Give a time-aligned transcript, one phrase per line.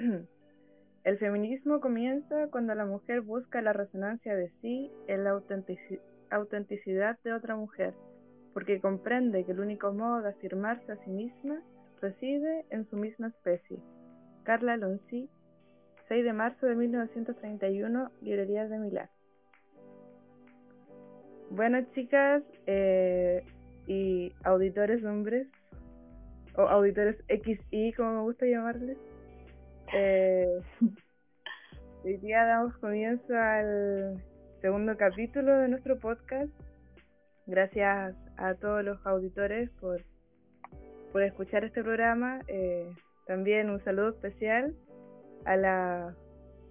[1.04, 5.40] El feminismo comienza cuando la mujer busca la resonancia de sí en la
[6.30, 7.94] autenticidad de otra mujer,
[8.52, 11.62] porque comprende que el único modo de afirmarse a sí misma
[12.00, 13.78] reside en su misma especie.
[14.44, 15.28] Carla Lonzi,
[16.08, 19.08] 6 de marzo de 1931, Librería de Milán.
[21.50, 23.42] Bueno, chicas eh,
[23.86, 25.48] y auditores hombres,
[26.56, 28.98] o auditores XY, como me gusta llamarles,
[29.92, 30.60] eh,
[32.04, 34.22] hoy día damos comienzo al
[34.60, 36.50] segundo capítulo de nuestro podcast.
[37.46, 40.02] Gracias a todos los auditores por,
[41.12, 42.40] por escuchar este programa.
[42.48, 42.92] Eh,
[43.26, 44.74] también un saludo especial
[45.44, 46.16] a las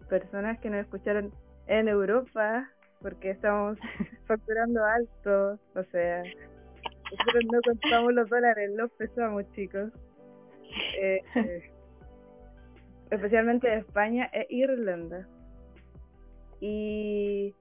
[0.10, 1.32] personas que nos escucharon
[1.68, 2.70] en Europa,
[3.02, 3.78] porque estamos
[4.28, 9.92] facturando alto, o sea, nosotros no contamos los dólares, los pesamos, chicos.
[11.00, 11.22] Eh,
[13.12, 15.28] especialmente de España e Irlanda.
[16.62, 17.54] Y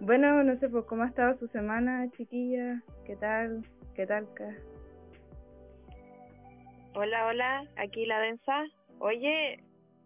[0.00, 3.62] bueno, no sé, pues cómo ha estado su semana, chiquilla, ¿qué tal?
[3.94, 4.26] ¿Qué tal,
[6.94, 8.64] Hola, hola, aquí la densa.
[9.00, 9.62] Oye,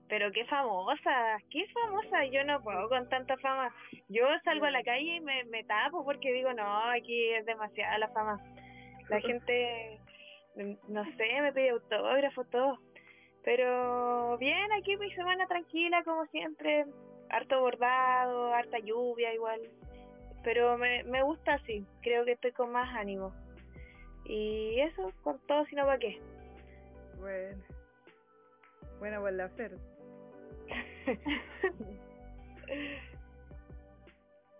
[0.08, 3.72] pero qué famosa, qué famosa, yo no puedo con tanta fama.
[4.08, 7.98] Yo salgo a la calle y me, me tapo porque digo, no, aquí es demasiada
[7.98, 8.40] la fama.
[9.08, 10.00] La gente,
[10.88, 12.78] no sé, me pide autógrafo, todo.
[13.44, 16.86] Pero bien, aquí mi semana tranquila, como siempre.
[17.30, 19.60] Harto bordado, harta lluvia igual.
[20.42, 23.32] Pero me, me gusta así, creo que estoy con más ánimo.
[24.24, 26.20] Y eso, con todo, sino para qué.
[27.18, 27.62] Bueno.
[28.98, 29.76] Bueno, pues la Fer.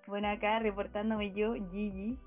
[0.07, 2.19] bueno, acá reportándome yo, Gigi.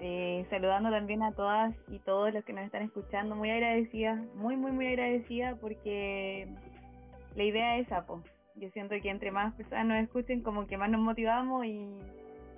[0.00, 3.34] Eh, saludando también a todas y todos los que nos están escuchando.
[3.34, 6.46] Muy agradecida, muy, muy, muy agradecida porque
[7.34, 8.22] la idea es Apo.
[8.54, 11.88] Yo siento que entre más personas nos escuchen, como que más nos motivamos y,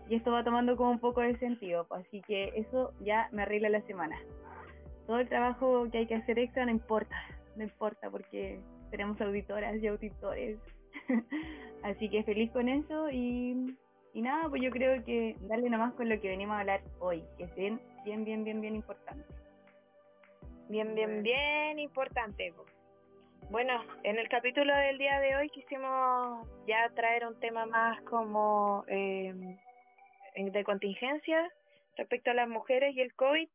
[0.08, 1.86] y esto va tomando como un poco de sentido.
[1.90, 4.18] Así que eso ya me arregla la semana.
[5.06, 7.16] Todo el trabajo que hay que hacer extra no importa,
[7.56, 8.60] no importa porque
[8.90, 10.58] tenemos auditoras y auditores.
[11.82, 13.76] Así que feliz con eso y,
[14.12, 17.22] y nada, pues yo creo que darle nomás con lo que venimos a hablar hoy,
[17.36, 19.24] que es bien, bien, bien, bien, bien importante.
[20.68, 22.52] Bien, bien, bien importante.
[23.50, 28.84] Bueno, en el capítulo del día de hoy quisimos ya traer un tema más como
[28.86, 29.34] eh,
[30.36, 31.50] de contingencia
[31.96, 33.48] respecto a las mujeres y el COVID,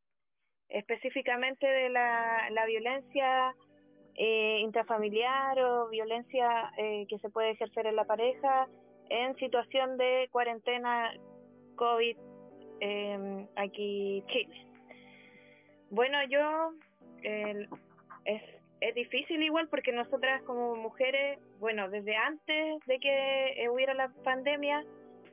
[0.70, 3.56] específicamente de la, la violencia
[4.16, 8.68] eh, intrafamiliar o violencia eh, que se puede ejercer en la pareja
[9.10, 11.14] en situación de cuarentena
[11.76, 12.18] COVID
[12.80, 14.68] eh, aquí Chile.
[15.90, 16.72] Bueno, yo
[17.24, 18.42] es,
[18.82, 24.84] es difícil igual porque nosotras como mujeres, bueno, desde antes de que hubiera la pandemia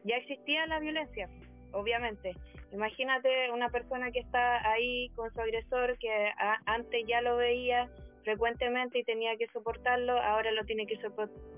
[0.05, 1.29] ya existía la violencia,
[1.73, 2.35] obviamente.
[2.73, 6.31] Imagínate una persona que está ahí con su agresor que
[6.67, 7.91] antes ya lo veía
[8.25, 10.99] frecuentemente y tenía que soportarlo, ahora lo tiene que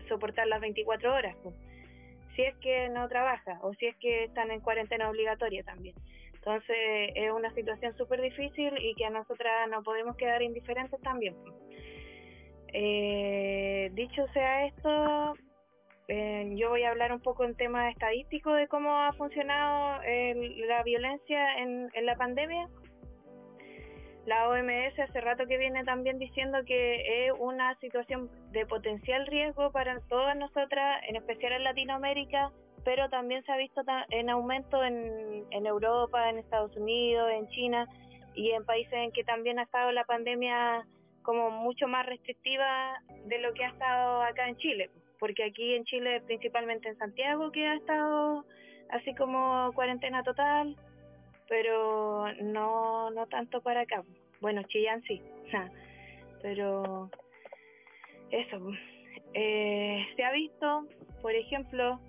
[0.08, 1.36] soportar las 24 horas.
[2.34, 5.94] Si es que no trabaja o si es que están en cuarentena obligatoria también.
[6.34, 6.76] Entonces
[7.14, 11.34] es una situación súper difícil y que a nosotras no podemos quedar indiferentes también.
[12.68, 15.34] Eh, dicho sea esto,
[16.08, 20.82] eh, yo voy a hablar un poco en tema estadístico de cómo ha funcionado la
[20.82, 22.68] violencia en, en la pandemia
[24.26, 29.70] la OMS hace rato que viene también diciendo que es una situación de potencial riesgo
[29.70, 32.50] para todas nosotras, en especial en Latinoamérica,
[32.84, 37.86] pero también se ha visto en aumento en, Europa, en Estados Unidos, en China
[38.34, 40.86] y en países en que también ha estado la pandemia
[41.22, 45.84] como mucho más restrictiva de lo que ha estado acá en Chile, porque aquí en
[45.84, 48.44] Chile, principalmente en Santiago, que ha estado
[48.90, 50.76] así como cuarentena total,
[51.48, 54.02] pero no, no tanto para acá.
[54.40, 55.20] Bueno, Chillán sí,
[56.42, 57.10] pero
[58.30, 58.72] eso.
[59.34, 60.86] Eh, se ha visto,
[61.22, 62.00] por ejemplo,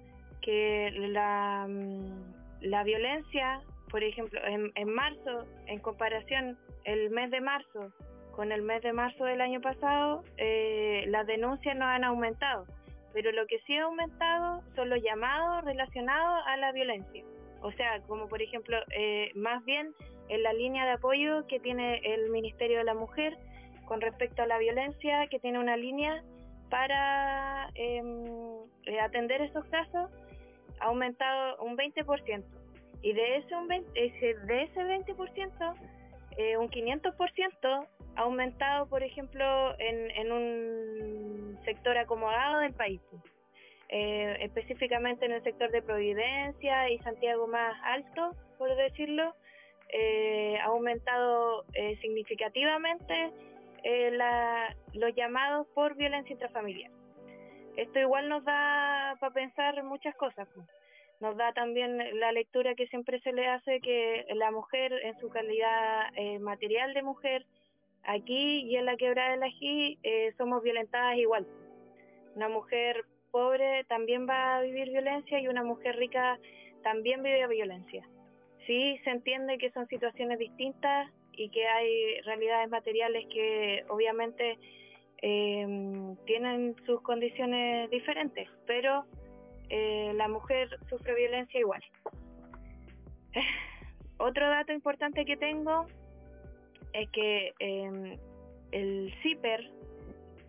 [0.41, 7.41] que la, mm, la violencia, por ejemplo, en, en marzo, en comparación el mes de
[7.41, 7.91] marzo
[8.35, 12.65] con el mes de marzo del año pasado, eh, las denuncias no han aumentado,
[13.13, 17.23] pero lo que sí ha aumentado son los llamados relacionados a la violencia.
[17.65, 19.95] O sea, como por ejemplo, eh, más bien
[20.29, 23.35] en la línea de apoyo que tiene el Ministerio de la Mujer
[23.85, 26.23] con respecto a la violencia, que tiene una línea
[26.69, 28.23] para em,
[28.85, 30.11] eh, atender esos casos,
[30.79, 32.45] ha aumentado un 20%.
[33.01, 33.91] Y de ese, un 20,
[34.45, 35.73] de ese 20%,
[36.37, 43.01] eh, un 500% ha aumentado, por ejemplo, en, en un sector acomodado del país,
[43.89, 49.35] eh, específicamente en el sector de Providencia y Santiago más alto, por decirlo,
[49.89, 53.31] eh, ha aumentado eh, significativamente
[54.93, 56.89] los llamados por violencia intrafamiliar.
[57.77, 60.47] Esto igual nos da para pensar muchas cosas.
[61.19, 65.29] Nos da también la lectura que siempre se le hace que la mujer en su
[65.29, 67.45] calidad material de mujer
[68.05, 71.45] aquí y en la quebrada de la G somos violentadas igual.
[72.35, 73.05] Una mujer
[73.35, 76.39] pobre también va a vivir violencia y una mujer rica
[76.83, 78.07] también vive violencia.
[78.65, 84.57] Sí, se entiende que son situaciones distintas y que hay realidades materiales que obviamente
[85.17, 89.03] em, tienen sus condiciones diferentes, pero
[89.67, 91.83] eh, la mujer sufre violencia igual.
[94.17, 95.87] Otro dato importante que tengo
[96.93, 98.17] es que em,
[98.71, 99.74] el CIPER,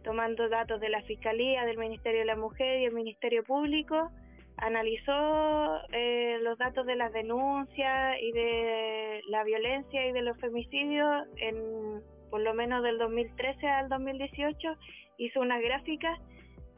[0.07, 4.13] tomando datos de la Fiscalía, del Ministerio de la Mujer y el Ministerio Público,
[4.57, 11.27] analizó eh, los datos de las denuncias y de la violencia y de los femicidios
[11.39, 14.77] en por lo menos del 2013 al 2018,
[15.19, 16.19] hizo una gráfica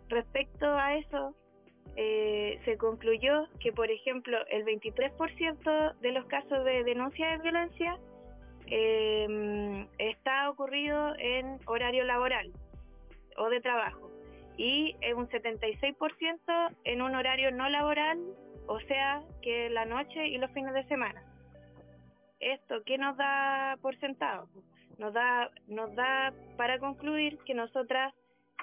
[0.08, 1.34] respecto a eso.
[1.96, 7.98] Eh, se concluyó que, por ejemplo, el 23% de los casos de denuncia de violencia
[8.66, 12.52] eh, está ocurrido en horario laboral,
[13.38, 14.08] o de trabajo
[14.58, 18.18] y es un 76% en un horario no laboral,
[18.66, 21.22] o sea, que la noche y los fines de semana.
[22.40, 24.48] Esto, ¿qué nos da por sentado?
[24.98, 28.12] Nos da, nos da para concluir que nosotras,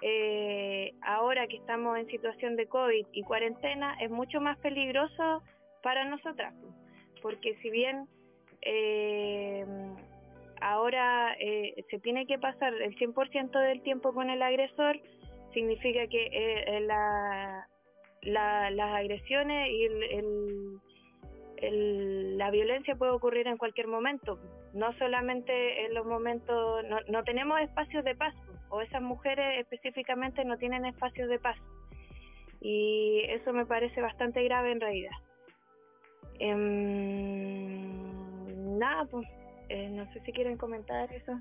[0.01, 5.43] eh, ahora que estamos en situación de COVID y cuarentena, es mucho más peligroso
[5.81, 6.53] para nosotras,
[7.21, 8.05] porque si bien
[8.61, 9.65] eh,
[10.61, 14.99] ahora eh, se tiene que pasar el 100% del tiempo con el agresor,
[15.53, 17.67] significa que eh, la,
[18.21, 20.79] las agresiones y el,
[22.37, 24.39] la violencia puede ocurrir en cualquier momento,
[24.73, 28.35] no solamente en los momentos, no, no tenemos espacios de paz,
[28.69, 31.57] o esas mujeres específicamente no tienen espacios de paz.
[32.61, 35.15] Y eso me parece bastante grave en realidad.
[36.39, 37.97] Em,
[38.77, 39.27] nada, pues
[39.69, 41.39] eh, no sé si quieren comentar eso.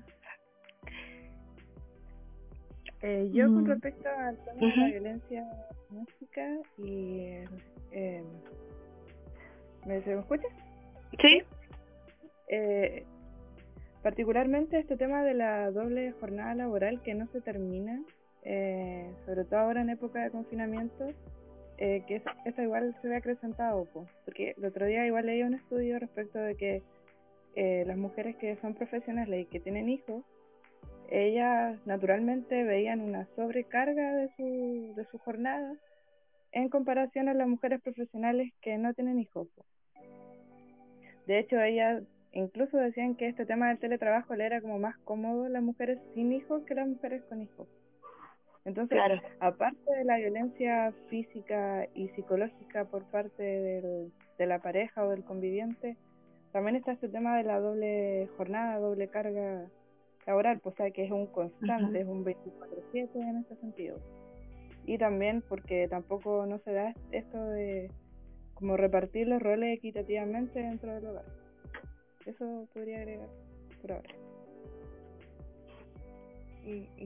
[3.01, 3.67] Eh, yo con mm.
[3.67, 5.45] respecto al tema de la violencia
[5.89, 7.27] doméstica y
[7.91, 8.23] eh,
[9.85, 10.47] ¿me se me escucha?
[11.21, 11.43] Sí.
[12.47, 13.05] Eh,
[14.01, 18.01] particularmente este tema de la doble jornada laboral que no se termina,
[18.43, 21.09] eh, sobre todo ahora en época de confinamiento,
[21.77, 23.87] eh, que eso, igual se ve acrecentado,
[24.23, 26.83] porque el otro día igual leí un estudio respecto de que
[27.55, 30.23] eh, las mujeres que son profesionales y que tienen hijos,
[31.09, 35.75] ellas naturalmente veían una sobrecarga de su, de su jornada
[36.51, 39.47] en comparación a las mujeres profesionales que no tienen hijos.
[41.27, 45.45] De hecho, ellas incluso decían que este tema del teletrabajo le era como más cómodo
[45.45, 47.67] a las mujeres sin hijos que las mujeres con hijos.
[48.65, 48.99] Entonces,
[49.39, 55.23] aparte de la violencia física y psicológica por parte del, de la pareja o del
[55.23, 55.97] conviviente,
[56.55, 59.69] también está este tema de la doble jornada, doble carga
[60.25, 63.99] laboral, pues, o sea que es un constante, es un 24-7 en ese sentido.
[64.85, 67.91] Y también porque tampoco no se da esto de
[68.53, 71.25] como repartir los roles equitativamente dentro del hogar.
[72.25, 73.27] Eso podría agregar
[73.81, 74.15] por ahora.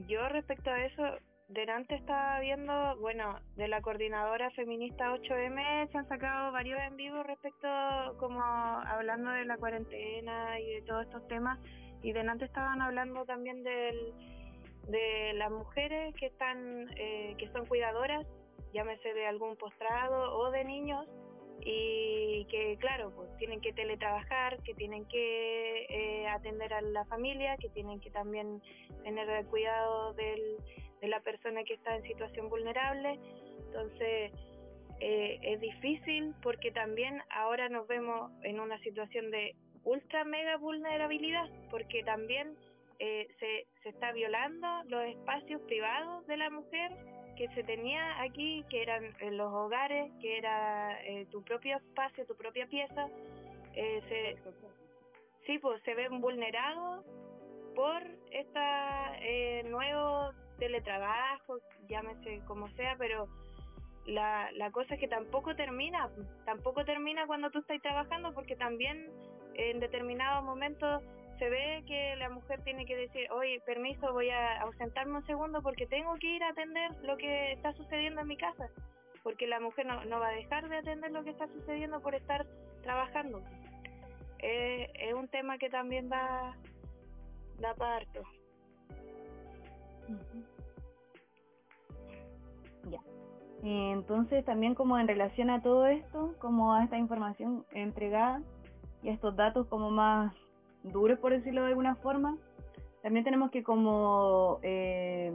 [0.08, 1.04] Yo respecto a eso,
[1.50, 7.24] delante estaba viendo, bueno, de la coordinadora feminista 8M se han sacado varios en vivo
[7.24, 7.68] respecto,
[8.20, 11.60] como hablando de la cuarentena y de todos estos temas,
[12.04, 14.14] y delante estaban hablando también del,
[14.88, 18.28] de las mujeres que están, eh, que son cuidadoras,
[18.72, 21.08] llámese de algún postrado o de niños,
[21.62, 27.58] y que claro, pues tienen que teletrabajar, que tienen que eh, atender a la familia,
[27.58, 28.62] que tienen que también
[29.04, 30.58] tener el cuidado del
[31.02, 33.20] de la persona que está en situación vulnerable.
[33.68, 34.32] Entonces,
[35.00, 41.50] eh, es difícil porque también ahora nos vemos en una situación de ultra mega vulnerabilidad,
[41.70, 42.56] porque también
[43.00, 46.92] eh, se, se está violando los espacios privados de la mujer
[47.40, 52.36] que se tenía aquí, que eran los hogares, que era eh, tu propio espacio, tu
[52.36, 53.08] propia pieza.
[55.46, 57.06] sí, pues se ven vulnerados
[57.76, 63.28] por esta eh, nuevo teletrabajo, llámese como sea, pero
[64.06, 66.10] la, la cosa es que tampoco termina,
[66.46, 69.08] tampoco termina cuando tú estás trabajando porque también
[69.56, 71.04] en determinados momentos
[71.38, 75.62] se ve que la mujer tiene que decir, oye, permiso, voy a ausentarme un segundo
[75.62, 78.70] porque tengo que ir a atender lo que está sucediendo en mi casa,
[79.24, 82.14] porque la mujer no, no va a dejar de atender lo que está sucediendo por
[82.14, 82.46] estar
[82.84, 83.42] trabajando.
[84.40, 86.56] Eh, es un tema que también da,
[87.60, 88.22] da parto.
[92.90, 93.00] Ya.
[93.64, 98.42] Entonces, también como en relación a todo esto, como a esta información entregada
[99.04, 100.34] y a estos datos como más
[100.84, 102.38] duros, por decirlo de alguna forma,
[103.02, 105.32] también tenemos que como eh,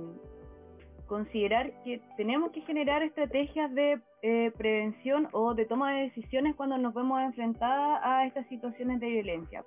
[1.06, 6.78] considerar que tenemos que generar estrategias de eh, prevención o de toma de decisiones cuando
[6.78, 9.64] nos vemos enfrentadas a estas situaciones de violencia.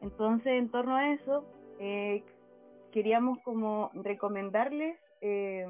[0.00, 1.44] Entonces, en torno a eso,
[1.78, 2.22] eh,
[2.92, 5.66] queríamos como recomendarles, eh,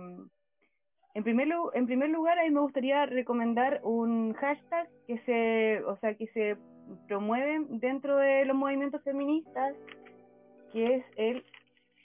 [1.14, 6.14] en, primer, en primer lugar, ahí me gustaría recomendar un hashtag que se, o sea,
[6.14, 6.56] que se
[7.06, 9.74] promueve dentro de los movimientos feministas,
[10.72, 11.44] que es el,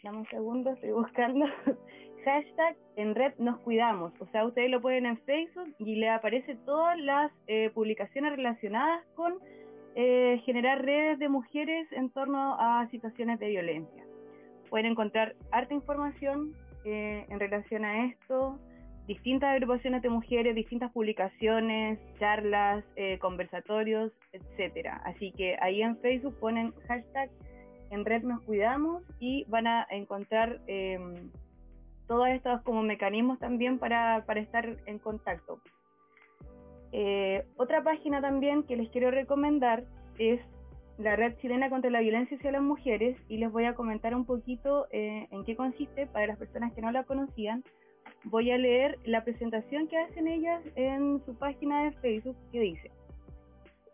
[0.04, 1.46] dame un segundo, estoy buscando,
[2.26, 4.14] hashtag en red nos cuidamos.
[4.20, 9.06] O sea, ustedes lo pueden en Facebook y le aparece todas las eh, publicaciones relacionadas
[9.16, 9.36] con
[9.96, 14.07] eh, generar redes de mujeres en torno a situaciones de violencia.
[14.70, 16.54] Pueden encontrar harta información
[16.86, 18.60] eh, en relación a esto,
[19.08, 22.84] distintas agrupaciones de mujeres, distintas publicaciones, charlas,
[23.20, 25.02] conversatorios, etcétera.
[25.06, 27.30] Así que ahí en Facebook ponen hashtag
[27.90, 31.32] en red nos cuidamos y van a encontrar em,
[32.08, 35.60] todos estos como mecanismos también para, para estar en contacto.
[36.92, 39.84] Eh, otra página también que les quiero recomendar
[40.18, 40.42] es
[40.98, 44.26] la Red Chilena contra la Violencia hacia las Mujeres y les voy a comentar un
[44.26, 47.64] poquito eh, en qué consiste para las personas que no la conocían.
[48.24, 52.92] Voy a leer la presentación que hacen ellas en su página de Facebook que dice,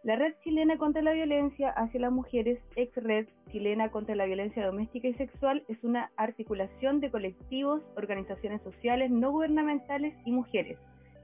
[0.03, 4.65] la Red Chilena contra la Violencia hacia las Mujeres, ex Red Chilena contra la Violencia
[4.65, 10.77] Doméstica y Sexual, es una articulación de colectivos, organizaciones sociales, no gubernamentales y mujeres,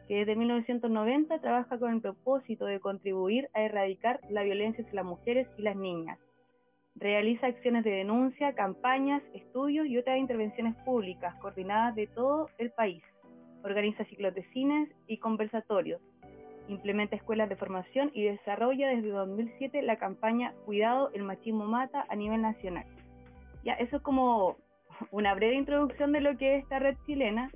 [0.09, 5.05] que desde 1990 trabaja con el propósito de contribuir a erradicar la violencia hacia las
[5.05, 6.19] mujeres y las niñas.
[6.95, 13.01] Realiza acciones de denuncia, campañas, estudios y otras intervenciones públicas coordinadas de todo el país.
[13.63, 16.01] Organiza ciclos de cines y conversatorios
[16.69, 22.15] Implementa escuelas de formación y desarrolla desde 2007 la campaña Cuidado, el machismo mata a
[22.15, 22.85] nivel nacional.
[23.63, 24.55] Ya, eso es como
[25.11, 27.49] una breve introducción de lo que es esta red chilena.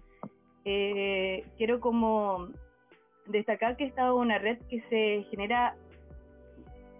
[0.65, 2.47] Eh, quiero como
[3.27, 5.75] destacar que esta es una red que se genera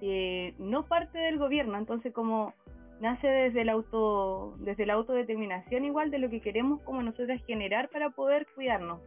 [0.01, 2.53] eh, no parte del gobierno, entonces como
[2.99, 7.89] nace desde el auto, desde la autodeterminación igual de lo que queremos como nosotras generar
[7.89, 8.99] para poder cuidarnos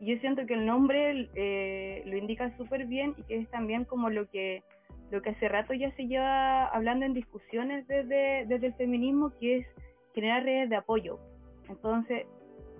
[0.00, 4.10] yo siento que el nombre eh, lo indica súper bien y que es también como
[4.10, 4.62] lo que
[5.10, 9.58] lo que hace rato ya se lleva hablando en discusiones desde, desde el feminismo, que
[9.58, 9.66] es
[10.14, 11.20] generar redes de apoyo.
[11.68, 12.26] Entonces,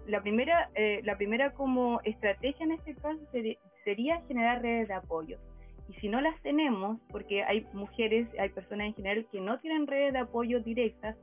[0.06, 3.18] la primera, eh, la primera como estrategia en este caso
[3.84, 5.38] sería, generar redes de apoyo.
[5.88, 9.86] Y si no las tenemos, porque hay mujeres, hay personas en general que no tienen
[9.86, 11.16] redes de apoyo directas,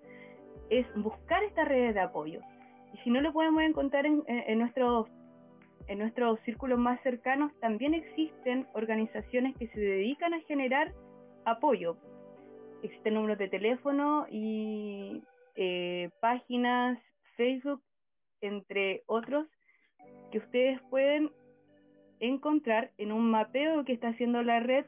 [0.69, 2.39] es buscar estas redes de apoyo.
[2.93, 4.23] Y si no lo podemos encontrar en,
[4.57, 5.07] nuestros
[5.87, 10.93] en nuestros círculos más cercanos también existen organizaciones que se dedican a generar
[11.43, 11.97] apoyo.
[12.83, 15.21] Existen números de teléfono y
[15.55, 16.97] eh, páginas,
[17.35, 17.81] Facebook,
[18.43, 19.47] entre otros,
[20.31, 21.31] que ustedes pueden
[22.19, 24.85] encontrar en un mapeo que está haciendo la red.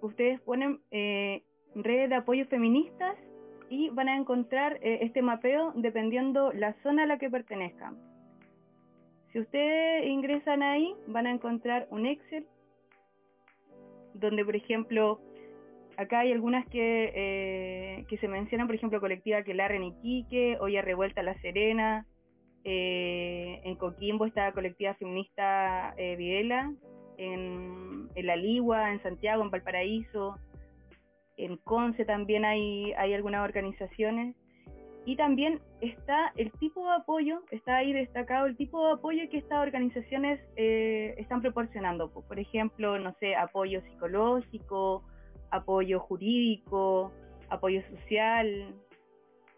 [0.00, 1.42] Ustedes ponen eh,
[1.74, 3.16] redes de apoyo feministas
[3.68, 7.96] y van a encontrar eh, este mapeo dependiendo la zona a la que pertenezcan.
[9.32, 12.46] Si ustedes ingresan ahí, van a encontrar un Excel
[14.14, 15.20] donde, por ejemplo,
[16.00, 20.80] acá hay algunas que, eh, que se mencionan, por ejemplo, colectiva que en Iquique, Olla
[20.80, 22.06] Revuelta La Serena,
[22.64, 26.72] eh, en Coquimbo está colectiva feminista eh, Videla,
[27.18, 30.38] en, en La Ligua, en Santiago, en Valparaíso,
[31.36, 34.34] en Conce también hay, hay algunas organizaciones.
[35.06, 39.38] Y también está el tipo de apoyo, está ahí destacado el tipo de apoyo que
[39.38, 42.10] estas organizaciones están proporcionando.
[42.10, 45.02] Por ejemplo, no sé, apoyo psicológico,
[45.50, 47.12] apoyo jurídico,
[47.48, 48.74] apoyo social,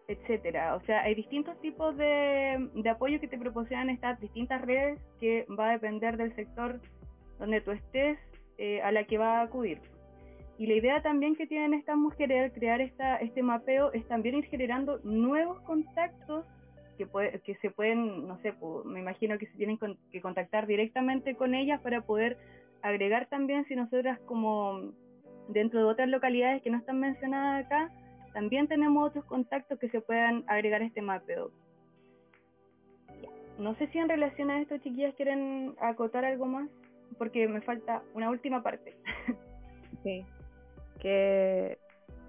[0.08, 0.76] etcétera.
[0.76, 5.46] O sea, hay distintos tipos de, de apoyo que te proporcionan estas distintas redes que
[5.58, 6.80] va a depender del sector
[7.38, 8.18] donde tú estés,
[8.58, 9.80] eh, a la que va a acudir.
[10.58, 14.36] Y la idea también que tienen estas mujeres al crear esta, este mapeo es también
[14.36, 16.44] ir generando nuevos contactos
[16.96, 17.08] que,
[17.44, 19.78] que se pueden, no sé, me imagino que se tienen
[20.12, 22.36] que contactar directamente con ellas para poder
[22.82, 24.92] agregar también si nosotras como
[25.48, 27.90] dentro de otras localidades que no están mencionadas acá,
[28.32, 31.50] también tenemos otros contactos que se puedan agregar a este mapeo.
[33.58, 36.68] No sé si en relación a esto, chiquillas, quieren acotar algo más,
[37.18, 38.96] porque me falta una última parte.
[40.02, 40.24] sí,
[41.00, 41.78] que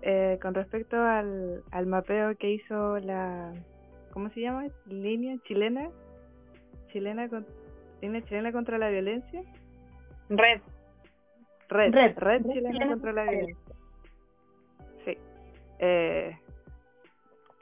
[0.02, 3.54] eh, con respecto al, al mapeo que hizo la,
[4.12, 4.68] ¿cómo se llama?
[4.86, 5.90] Línea chilena,
[6.92, 7.46] chilena, con,
[8.02, 9.42] línea chilena contra la violencia.
[10.30, 10.62] Red.
[11.74, 13.76] Red, red, red chilena contra la violencia.
[15.06, 15.18] Sí.
[15.80, 16.38] Eh,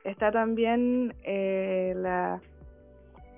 [0.03, 2.41] está también eh, la,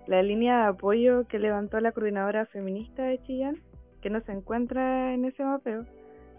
[0.07, 3.61] la línea de apoyo que levantó la coordinadora feminista de Chillán,
[4.01, 5.85] que no se encuentra en ese mapeo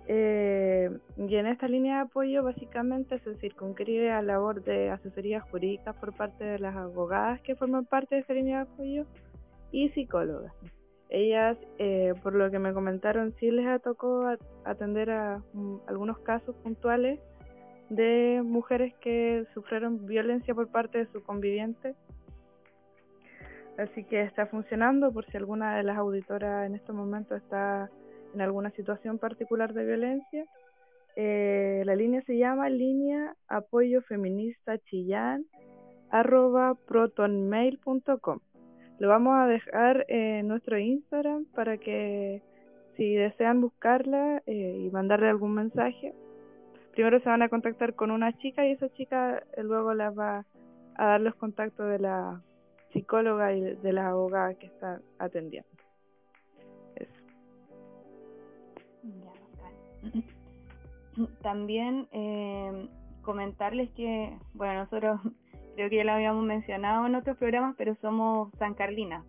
[0.07, 5.41] eh, y en esta línea de apoyo básicamente se circunscribe a la labor de asesoría
[5.41, 9.07] jurídica por parte de las abogadas que forman parte de esta línea de apoyo
[9.73, 10.53] y psicólogas.
[11.11, 15.43] Ellas, eh, por lo que me comentaron, sí les tocado atender a
[15.87, 17.21] algunos casos puntuales
[17.91, 21.95] de mujeres que sufrieron violencia por parte de su conviviente.
[23.79, 27.91] Así que está funcionando por si alguna de las auditoras en este momento está
[28.33, 30.47] en alguna situación particular de violencia.
[31.17, 35.45] Eh, la línea se llama línea apoyo feminista chillán
[36.11, 38.39] arroba protonmail.com.
[39.05, 42.41] Lo vamos a dejar en nuestro Instagram para que
[42.97, 46.15] si desean buscarla eh, y mandarle algún mensaje,
[46.93, 50.47] primero se van a contactar con una chica y esa chica eh, luego les va
[50.95, 52.41] a dar los contactos de la
[52.95, 55.69] psicóloga y de la abogada que están atendiendo.
[61.43, 62.89] También eh,
[63.21, 65.21] comentarles que, bueno, nosotros
[65.75, 69.25] creo que ya lo habíamos mencionado en otros programas, pero somos San Carlina,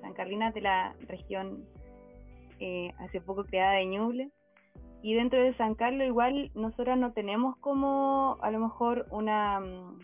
[0.00, 1.64] San Carlina de la región
[2.60, 4.30] eh, hace poco creada de Ñuble.
[5.02, 10.00] Y dentro de San Carlos igual nosotros no tenemos como a lo mejor una, mm,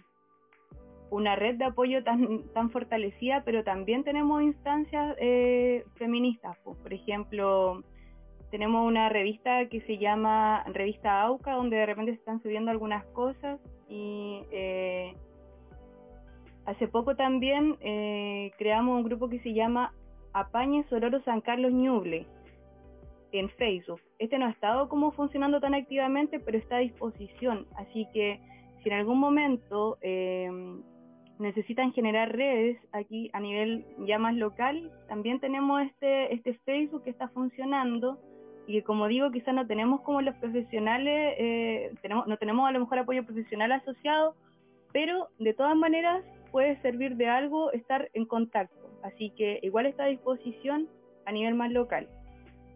[1.11, 6.57] una red de apoyo tan, tan fortalecida, pero también tenemos instancias eh, feministas.
[6.63, 7.83] Pues, por ejemplo,
[8.51, 13.05] tenemos una revista que se llama Revista AUCA, donde de repente se están subiendo algunas
[13.07, 15.15] cosas y eh,
[16.67, 19.93] hace poco también eh, creamos un grupo que se llama
[20.33, 22.27] Apañe Sororo San Carlos Ñuble
[23.33, 24.01] en Facebook.
[24.19, 27.67] Este no ha estado como funcionando tan activamente, pero está a disposición.
[27.77, 28.41] Así que
[28.83, 30.51] si en algún momento eh,
[31.39, 37.11] necesitan generar redes aquí a nivel ya más local, también tenemos este, este Facebook que
[37.11, 38.19] está funcionando
[38.67, 42.99] y como digo, quizás no tenemos como los profesionales, eh, no tenemos a lo mejor
[42.99, 44.37] apoyo profesional asociado,
[44.93, 48.77] pero de todas maneras puede servir de algo estar en contacto.
[49.03, 50.89] Así que igual está a disposición
[51.27, 52.09] a nivel más local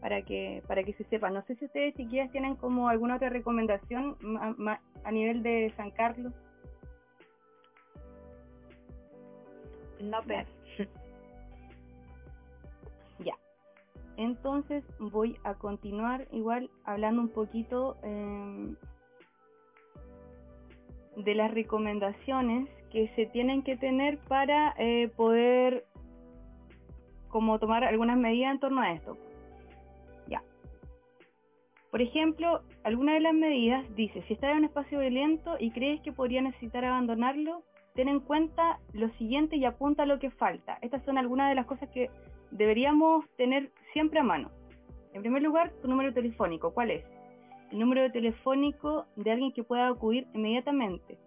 [0.00, 1.30] para que para que se sepa.
[1.30, 4.16] No sé si ustedes chiquillas tienen como alguna otra recomendación
[5.04, 6.32] a nivel de San Carlos.
[10.00, 10.46] No, pero
[14.16, 18.74] Entonces voy a continuar igual hablando un poquito em,
[21.16, 25.85] de las recomendaciones que se tienen que tener para eh, poder
[27.28, 29.18] como tomar algunas medidas en torno a esto.
[30.28, 30.42] Ya.
[31.90, 36.00] Por ejemplo, alguna de las medidas dice, si estás en un espacio violento y crees
[36.00, 40.78] que podría necesitar abandonarlo, ten en cuenta lo siguiente y apunta lo que falta.
[40.80, 42.09] Estas son algunas de las cosas que
[42.50, 44.50] deberíamos tener siempre a mano.
[45.12, 46.72] En primer lugar, tu número telefónico.
[46.72, 47.04] ¿Cuál es?
[47.72, 51.18] El número telefónico de alguien que pueda acudir inmediatamente.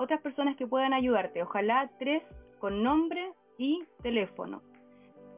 [0.00, 1.42] Otras personas que puedan ayudarte.
[1.42, 2.22] Ojalá tres
[2.58, 4.62] con nombre y teléfono.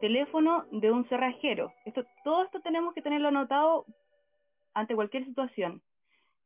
[0.00, 1.72] Teléfono de un cerrajero.
[1.84, 3.86] Esto, todo esto tenemos que tenerlo anotado
[4.72, 5.82] ante cualquier situación.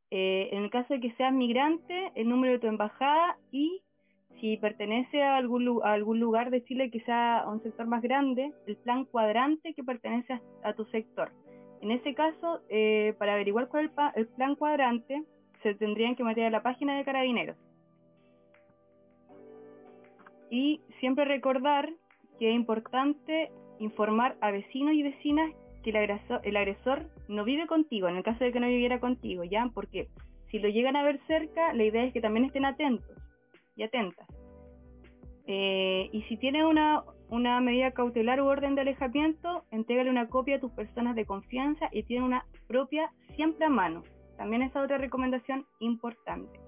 [0.09, 3.83] Eh, en el caso de que seas migrante, el número de tu embajada y
[4.41, 5.65] si pertenece a algún,
[6.19, 10.73] lugar de Chile que sea un sector más grande, el plan cuadrante que pertenece a,
[10.73, 11.31] tu sector.
[11.81, 15.21] En ese caso, eh, para averiguar cuál es el, plan cuadrante,
[15.61, 17.57] se tendrían que meter a la página de carabineros.
[20.49, 21.89] Y siempre recordar
[22.39, 25.91] que es importante informar a vecinos y vecinas que
[26.43, 29.69] el agresor, no vive contigo, en el caso de que no viviera contigo, ¿ya?
[29.73, 30.09] Porque
[30.51, 33.17] si lo llegan a ver cerca, la idea es que también estén atentos
[33.75, 34.27] y atentas.
[35.45, 40.57] Eh, y si tienes una, una medida cautelar u orden de alejamiento, entrégale una copia
[40.57, 44.03] a tus personas de confianza y tiene una propia siempre a mano.
[44.37, 46.59] También es otra recomendación importante.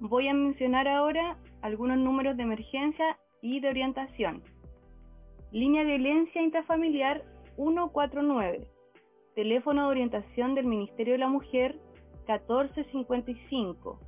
[0.00, 4.42] Voy a mencionar ahora algunos números de emergencia y de orientación.
[5.52, 7.22] Línea de violencia intrafamiliar
[7.56, 8.66] 149.
[9.34, 11.78] teléfono de orientación del Ministerio de la Mujer
[12.26, 13.98] 1455,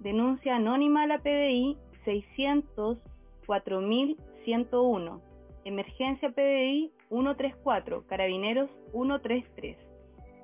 [0.00, 2.98] denuncia anónima a la PDI 600
[3.46, 5.20] 4101,
[5.64, 9.76] emergencia PDI 134, carabineros 133.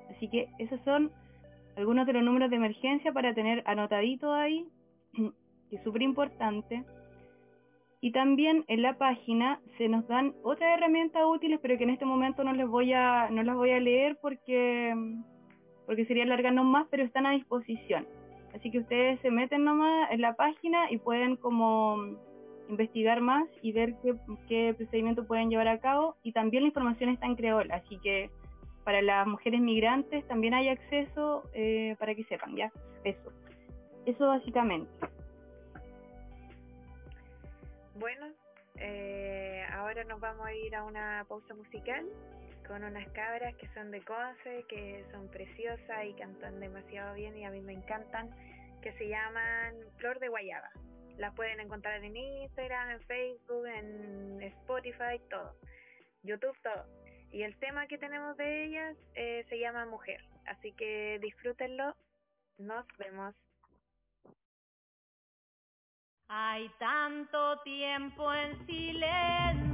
[0.09, 1.11] Así que esos son
[1.75, 4.67] algunos de los números de emergencia para tener anotadito ahí,
[5.73, 6.83] que es súper importante.
[7.99, 12.05] Y también en la página se nos dan otras herramientas útiles, pero que en este
[12.05, 14.93] momento no les voy a, no las voy a leer porque,
[15.87, 18.05] porque sería alargarnos más, pero están a disposición.
[18.53, 21.97] Así que ustedes se meten nomás en la página y pueden como
[22.69, 24.13] investigar más y ver qué,
[24.47, 26.17] qué procedimiento pueden llevar a cabo.
[26.21, 28.29] Y también la información está en creol, así que
[28.83, 32.71] para las mujeres migrantes también hay acceso eh, para que sepan, ¿ya?
[33.03, 33.31] Eso.
[34.05, 34.91] Eso básicamente.
[37.95, 38.33] Bueno,
[38.79, 42.05] eh, ahora nos vamos a ir a una pausa musical
[42.67, 47.45] con unas cabras que son de Conce, que son preciosas y cantan demasiado bien y
[47.45, 48.31] a mí me encantan,
[48.81, 50.71] que se llaman Flor de Guayaba.
[51.17, 55.55] Las pueden encontrar en Instagram, en Facebook, en Spotify, todo.
[56.23, 56.85] YouTube, todo.
[57.31, 60.23] Y el tema que tenemos de ellas eh, se llama Mujer.
[60.45, 61.95] Así que disfrútenlo.
[62.57, 63.35] Nos vemos.
[66.35, 69.72] Hay tanto tiempo en silencio.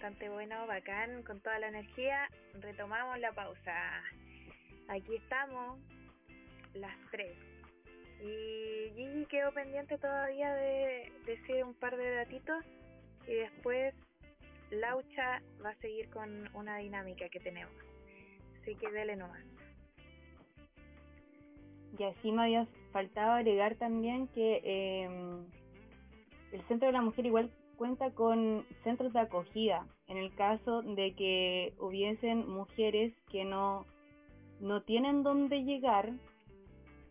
[0.00, 4.02] Bastante bueno, bacán, con toda la energía, retomamos la pausa.
[4.88, 5.78] Aquí estamos,
[6.72, 7.36] las tres.
[8.22, 12.64] Y Gigi quedó pendiente todavía de decir un par de datitos
[13.28, 13.94] y después
[14.70, 17.74] Laucha va a seguir con una dinámica que tenemos.
[18.62, 19.44] Así que dele nomás.
[21.98, 25.44] Y así me había faltado agregar también que eh,
[26.52, 31.14] el Centro de la Mujer igual cuenta con centros de acogida en el caso de
[31.14, 33.86] que hubiesen mujeres que no,
[34.60, 36.12] no tienen dónde llegar.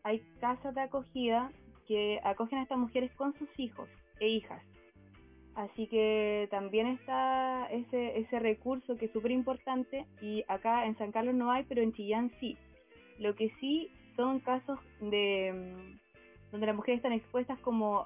[0.03, 1.51] Hay casas de acogida
[1.87, 4.61] que acogen a estas mujeres con sus hijos e hijas.
[5.55, 11.11] Así que también está ese, ese recurso que es súper importante y acá en San
[11.11, 12.59] Carlos no hay, pero en Chillán sí.
[13.17, 18.05] Lo que sí son casos de mm, donde las mujeres están expuestas como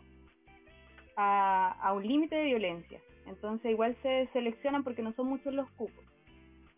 [1.16, 3.02] a, a un límite de violencia.
[3.26, 6.04] Entonces igual se seleccionan porque no son muchos los cupos.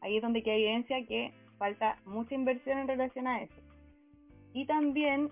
[0.02, 3.56] Ahí es donde hay evidencia que falta mucha inversión en relación a eso.
[4.54, 5.30] Y también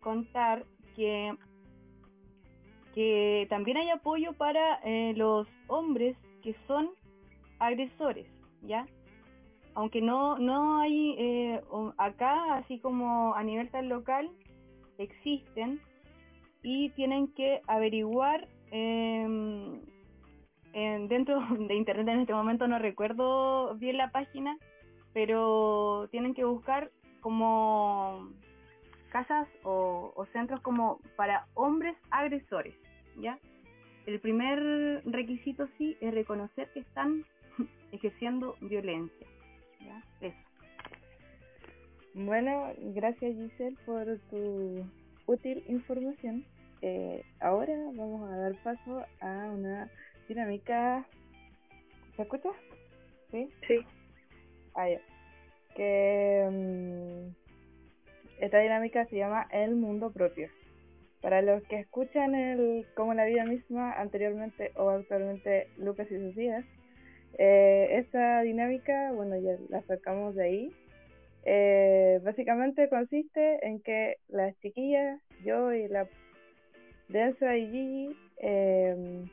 [0.00, 0.64] contar
[0.96, 1.34] que,
[2.94, 6.90] que también hay apoyo para eh, los hombres que son
[7.58, 8.26] agresores,
[8.62, 8.86] ¿ya?
[9.74, 11.60] Aunque no, no hay eh,
[11.98, 14.28] acá, así como a nivel tal local,
[14.98, 15.80] existen
[16.70, 19.80] y tienen que averiguar en-
[21.08, 24.58] dentro de internet en este momento no recuerdo bien la página,
[25.14, 26.90] pero tienen que buscar
[27.22, 28.28] como
[29.10, 32.74] casas o, o centros como para hombres agresores,
[33.16, 33.38] ¿ya?
[34.04, 37.24] El primer requisito sí es reconocer que están
[37.92, 39.26] ejerciendo violencia.
[40.20, 40.36] Eso.
[42.12, 44.84] Bueno, gracias Giselle por tu
[45.26, 46.44] útil información.
[46.82, 49.90] Eh, ahora vamos a dar paso a una
[50.28, 51.06] dinámica.
[52.16, 52.50] ¿Se escucha?
[53.30, 53.50] ¿Sí?
[53.66, 53.78] Sí.
[54.74, 55.00] Ah, ya.
[55.74, 60.48] Que mm, esta dinámica se llama El Mundo Propio.
[61.20, 66.64] Para los que escuchan el Como la vida misma anteriormente o actualmente Lucas y Sofía,
[67.38, 70.72] eh, esta dinámica, bueno, ya la sacamos de ahí.
[71.44, 76.08] Eh, básicamente consiste en que las chiquillas, yo y la
[77.08, 79.24] Densa y Gigi, eh,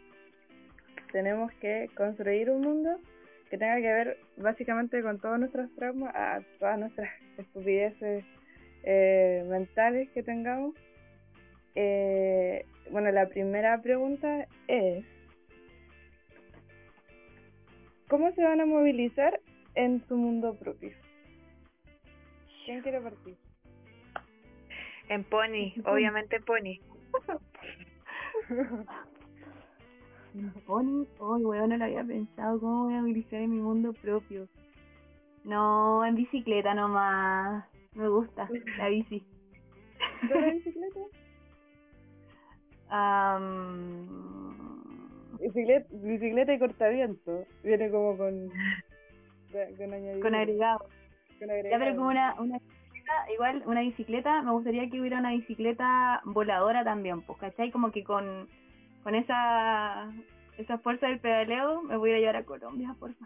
[1.12, 3.00] tenemos que construir un mundo
[3.50, 8.26] que tenga que ver básicamente con todos nuestros traumas, a todas nuestras estupideces
[8.84, 10.76] eh, mentales que tengamos.
[11.76, 15.04] Eh, bueno, la primera pregunta es,
[18.08, 19.42] ¿cómo se van a movilizar
[19.76, 20.92] en su mundo propio?
[22.66, 23.36] ¿Quién quiere partir?
[25.10, 26.80] En Pony, obviamente Pony.
[30.65, 34.47] Pony, oh, weón, no lo había pensado, ¿cómo voy a movilizar en mi mundo propio?
[35.43, 39.23] No, en bicicleta nomás, me gusta, la bici.
[40.29, 40.99] ¿Con la bicicleta?
[45.39, 47.45] Bicicleta, bicicleta y cortaviento.
[47.63, 48.49] Viene como con...
[49.77, 50.19] Con, añadido.
[50.21, 50.79] con agregado.
[51.39, 51.84] con Ya, agregado.
[51.86, 52.60] pero como una, una
[53.06, 57.72] bicicleta, igual una bicicleta, me gustaría que hubiera una bicicleta voladora también, pues, ¿cachai?
[57.72, 58.50] Como que con,
[59.04, 60.12] con esa,
[60.58, 63.26] esa fuerza del pedaleo me voy a llevar a Colombia, porfa.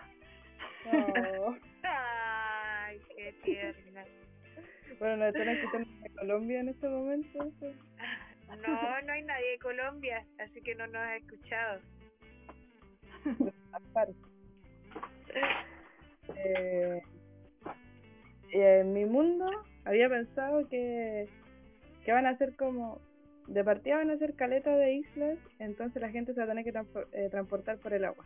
[0.92, 1.58] No.
[1.84, 4.04] Ay, qué tierna.
[5.00, 7.52] Bueno, nos están escuchando de Colombia en este momento.
[8.50, 11.80] No, no hay nadie de Colombia, así que no nos ha escuchado.
[16.36, 17.02] Eh,
[18.52, 19.50] y en mi mundo
[19.86, 21.28] había pensado que,
[22.06, 23.00] que van a ser como
[23.48, 26.64] de partida van a ser caletas de islas entonces la gente se va a tener
[26.64, 26.74] que
[27.14, 28.24] eh, transportar por el agua.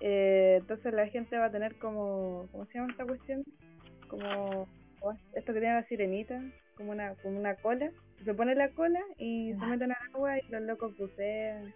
[0.00, 3.44] Eh, entonces la gente va a tener como ¿cómo se llama esta cuestión?
[4.08, 4.68] como
[5.00, 6.42] como esto que tiene la sirenita
[6.76, 7.90] como una como una cola.
[8.24, 11.72] Se pone la cola y se meten al agua y los locos bucean.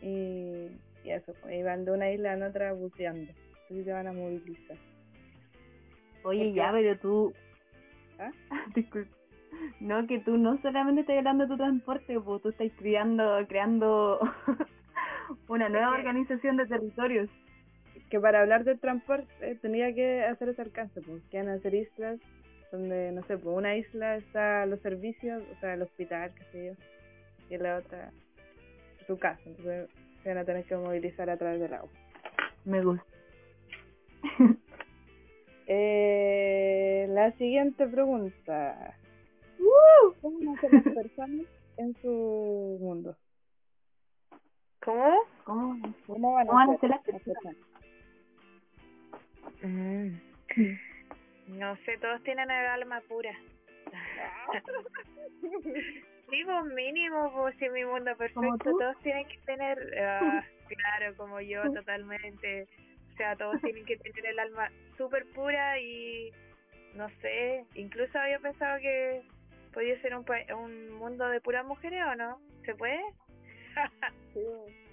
[0.00, 0.68] Y,
[1.04, 3.32] y eso pues, y van de una isla a otra buceando.
[3.64, 4.76] Así se van a movilizar.
[6.22, 7.34] Oye, Porque- ya, pero tú...
[8.20, 8.32] ¿Ah?
[9.80, 14.20] No, que tú no solamente estás hablando de tu transporte, pues tú estás creando, creando
[15.48, 17.28] una nueva organización de territorios.
[18.10, 21.58] que para hablar del transporte eh, tenía que hacer ese alcance, pues, que van a
[21.58, 22.18] ser islas
[22.70, 26.66] donde, no sé, pues una isla está los servicios, o sea, el hospital, qué sé
[26.66, 26.72] yo,
[27.50, 28.12] y en la otra
[29.06, 29.88] su casa, entonces
[30.22, 31.90] se van a tener que movilizar a través del agua.
[32.64, 33.04] Me gusta.
[35.72, 38.92] Eh, la siguiente pregunta.
[40.20, 43.16] ¿Cómo ser las personas en su mundo?
[44.82, 45.14] ¿Cómo?
[45.44, 45.94] ¿Cómo?
[46.08, 47.54] ¿Cómo van ¿Cómo van a ser las personas?
[49.62, 50.16] Mm.
[51.46, 53.32] No sé, todos tienen el alma pura.
[56.30, 61.40] Sí, pues mínimo, pues si mi mundo perfecto, todos tienen que tener, ah, claro, como
[61.40, 62.68] yo totalmente,
[63.20, 66.30] sea, todos tienen que tener el alma súper pura y,
[66.94, 69.22] no sé, incluso había pensado que
[69.74, 73.00] podía ser un, pa- un mundo de puras mujeres o no, ¿se puede?
[74.34, 74.40] Sí,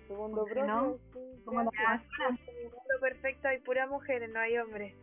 [0.08, 0.74] su mundo ¿Por qué propio.
[0.74, 0.98] no?
[1.14, 1.70] sí, Como la
[2.20, 4.94] en mi mundo perfecto hay puras mujeres, no hay hombres.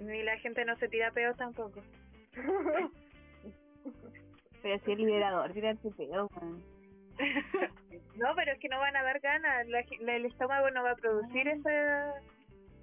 [0.00, 1.80] Y la gente no se tira peos tampoco.
[4.62, 6.62] Pero si es liberador, tirarse pedo, weón.
[8.16, 10.82] No, pero es que no van a dar ganas, la ge- la- el estómago no
[10.82, 12.14] va a producir esa...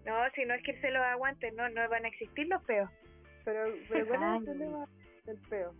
[0.05, 2.89] No, si no es que se los aguanten, no, no van a existir los peos.
[3.45, 4.85] Pero, pero ¿cuál es Ay.
[5.27, 5.73] el peo?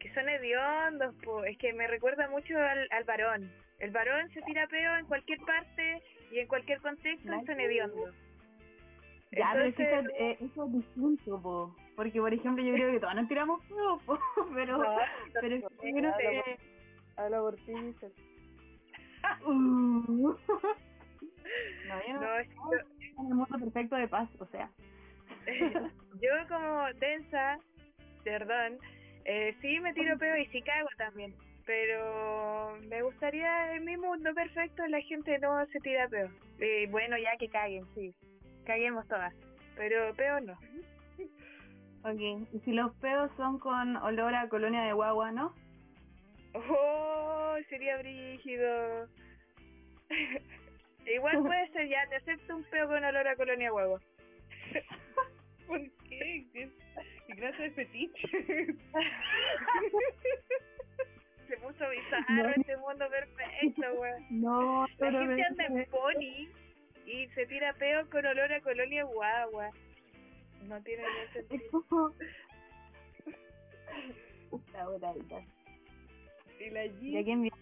[0.00, 1.44] Que son hediondos, po.
[1.44, 3.50] es que me recuerda mucho al, al varón.
[3.78, 8.14] El varón se tira peo en cualquier parte y en cualquier contexto y son hediondos.
[9.32, 11.76] Ya, pero es que eso, Entonces, eh, eso es distinto, po.
[11.96, 14.18] Porque, por ejemplo, yo creo que todos nos tiramos pedo, po.
[14.54, 14.96] Pero, no,
[15.40, 16.58] pero que
[17.16, 17.20] que...
[17.22, 17.72] Habla por ti.
[19.46, 20.34] Uh.
[21.88, 22.48] No, yo no, no, es-
[23.18, 24.68] en el mundo perfecto de paz, o sea.
[26.20, 27.58] yo como densa,
[28.24, 28.78] perdón,
[29.24, 31.32] eh, sí me tiro peo y sí cago también.
[31.64, 36.28] Pero me gustaría en mi mundo perfecto la gente no se tira peo.
[36.58, 38.12] Y bueno, ya que caguen, sí.
[38.64, 39.32] Caguemos todas.
[39.76, 40.54] Pero peo no.
[42.02, 45.54] Ok, y si los peos son con olor a colonia de guagua, ¿no?
[46.56, 49.08] Oh, sería brígido.
[51.06, 54.00] Igual puede ser, ya, te acepto un peo con olor a colonia huevo.
[55.66, 56.46] ¿Por qué?
[56.52, 56.70] ¿Qué,
[57.26, 58.28] qué clase de fetiche?
[61.48, 62.48] Se puso bizarro No.
[62.50, 64.26] este mundo perfecto, weón.
[64.30, 66.48] No, La gente anda en pony
[67.06, 69.70] y se tira peo con olor a colonia guagua.
[70.64, 72.14] No tiene ningún sentido.
[74.52, 74.84] Está.
[76.60, 77.56] ¿Y la ¿Y a quién viene?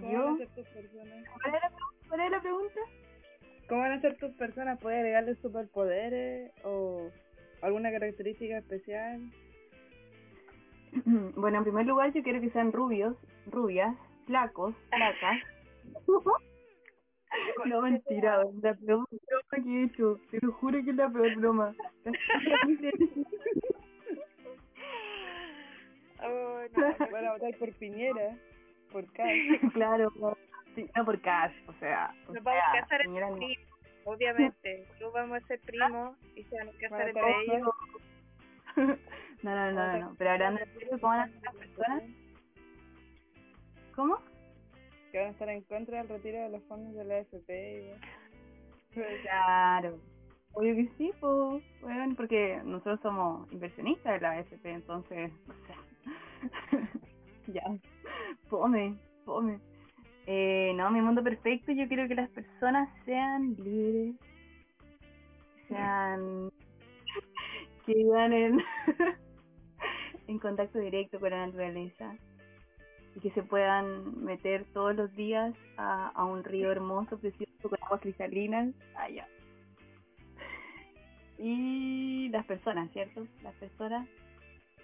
[0.00, 1.24] ¿Cómo van a ser tus personas?
[1.42, 2.80] ¿Cuál es la, pre- cuál es la pregunta?
[3.68, 4.78] ¿Cómo van a ser tus personas?
[4.80, 7.10] ¿Puedes agregarle superpoderes o
[7.62, 9.20] alguna característica especial?
[11.36, 13.94] Bueno, en primer lugar yo quiero que sean rubios, rubias,
[14.26, 15.38] flacos, flacas.
[17.66, 20.18] No, mentira, la peor broma que he hecho.
[20.30, 21.74] Te lo juro que es la peor broma.
[26.22, 27.10] Oh, no, no.
[27.10, 28.36] Van a votar por Piñera,
[28.92, 29.26] por Cas.
[29.74, 30.36] claro, no,
[30.74, 32.14] sí, no por cash, o sea.
[32.28, 33.58] o vamos a casar entre primos,
[34.04, 34.86] obviamente.
[34.98, 37.70] Todos vamos a ser primos y se van a casar a entre ellos.
[39.42, 40.14] No, no, no, no, no.
[40.16, 42.02] Pero hablando en serio, ¿cómo van a ser las personas?
[43.94, 44.18] ¿Cómo?
[45.12, 47.94] Que van a estar en contra del retiro de los fondos de la AFP.
[49.22, 50.00] Claro.
[50.52, 55.76] Obvio que sí, pues, bueno, porque nosotros somos inversionistas de la AFP, entonces, o sea,
[57.46, 57.62] ya,
[58.48, 59.60] fome, fome.
[60.26, 64.16] Eh, no, mi mundo perfecto, yo quiero que las personas sean libres,
[65.68, 66.50] sean,
[67.86, 68.32] que vivan
[70.26, 72.16] en, contacto directo con la naturaleza
[73.14, 78.00] y que se puedan meter todos los días a, un río hermoso, precioso, con aguas
[78.00, 79.28] cristalinas, allá.
[81.38, 83.28] Y las personas, ¿cierto?
[83.42, 84.08] Las personas,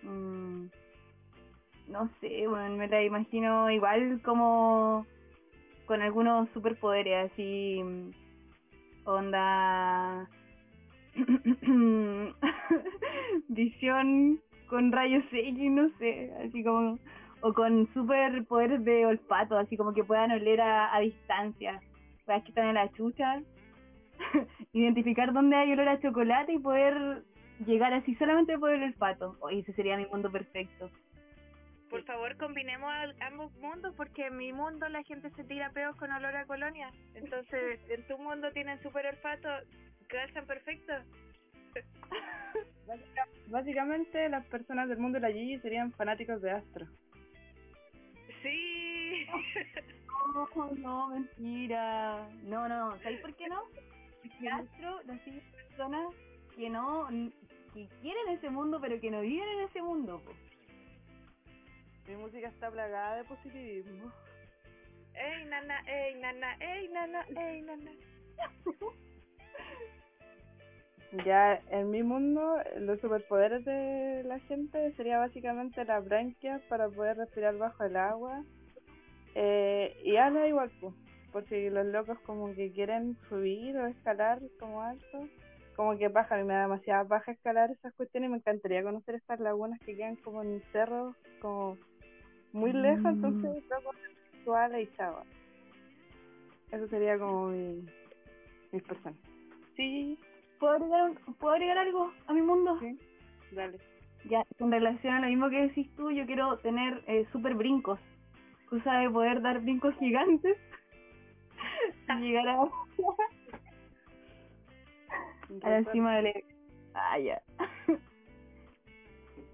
[0.02, 0.66] mm,
[1.92, 5.06] no sé, bueno, me la imagino igual como
[5.86, 8.10] con algunos superpoderes, así, mm,
[9.04, 10.26] onda,
[13.48, 16.98] visión con rayos X, no sé, así como,
[17.42, 21.80] o con superpoderes de olfato, así como que puedan oler a, a distancia,
[22.24, 23.42] para que están en la chucha,
[24.72, 27.22] identificar dónde hay olor a chocolate y poder
[27.66, 29.36] llegar así solamente por el olfato.
[29.40, 30.90] Oye, ese sería mi mundo perfecto.
[31.92, 35.94] Por favor, combinemos al- ambos mundos porque en mi mundo la gente se tira peos
[35.96, 36.90] con olor a colonia.
[37.14, 39.48] Entonces, en tu mundo tienen super olfato,
[40.08, 40.92] calzan perfecto.
[42.86, 46.86] Básica- Básicamente, las personas del mundo de la Gigi serían fanáticos de Astro.
[48.42, 49.26] Sí.
[50.56, 52.26] No, no, mentira.
[52.44, 53.64] No, no, ¿sabes por qué no?
[54.22, 56.14] Porque Astro siguen personas
[56.56, 57.08] que no,
[57.74, 60.22] que quieren ese mundo, pero que no viven en ese mundo.
[62.06, 64.12] Mi música está plagada de positivismo.
[65.14, 67.90] ey, nana, ey, nana, ey, nana, ey, nana.
[71.24, 77.18] Ya en mi mundo, los superpoderes de la gente sería básicamente las branquias para poder
[77.18, 78.42] respirar bajo el agua.
[79.34, 80.94] Eh, y alas igual, pues,
[81.30, 85.28] por si los locos como que quieren subir o escalar como alto.
[85.76, 88.82] Como que paja, a mí me da demasiada paja escalar esas cuestiones y me encantaría
[88.82, 91.78] conocer estas lagunas que quedan como en cerros, como
[92.52, 93.24] muy lejos, Mm.
[93.24, 93.64] entonces
[94.44, 95.24] su ala y chava.
[96.70, 97.84] Eso sería como mi,
[98.72, 99.18] mis personas.
[99.76, 100.18] Sí,
[100.58, 102.78] ¿Puedo agregar, ¿Puedo agregar algo a mi mundo?
[102.80, 102.98] sí,
[103.52, 103.78] dale.
[104.30, 107.98] Ya, en relación a lo mismo que decís tú, yo quiero tener eh, super brincos.
[108.70, 110.56] Cosa de poder dar brincos gigantes.
[112.08, 112.60] y llegar a,
[115.62, 116.44] a la cima del...
[116.94, 117.42] Ah, ya.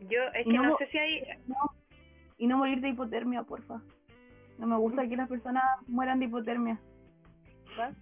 [0.00, 1.22] Yo, es que no no sé si hay...
[2.38, 3.82] y no morir de hipotermia, porfa.
[4.58, 6.80] No me gusta que las personas mueran de hipotermia.
[7.76, 7.94] ¿Vas?